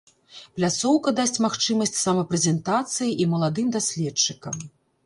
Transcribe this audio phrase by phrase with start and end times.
[0.59, 4.61] Пляцоўка дасць магчымасць самапрэзентацыі і маладым даследчыкам.